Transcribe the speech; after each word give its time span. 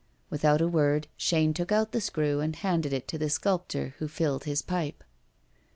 Without 0.31 0.61
a 0.61 0.67
word, 0.67 1.07
Chaîne 1.19 1.53
took 1.53 1.71
out 1.71 1.91
the 1.91 2.01
screw 2.01 2.39
and 2.39 2.55
handed 2.55 2.91
it 2.91 3.07
to 3.09 3.19
the 3.19 3.29
sculptor, 3.29 3.93
who 3.99 4.07
filled 4.07 4.45
his 4.45 4.63
pipe. 4.63 5.03